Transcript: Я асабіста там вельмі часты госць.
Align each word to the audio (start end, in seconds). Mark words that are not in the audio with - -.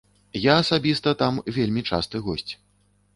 Я 0.43 0.53
асабіста 0.61 1.13
там 1.21 1.37
вельмі 1.57 1.83
часты 1.91 2.17
госць. 2.29 2.51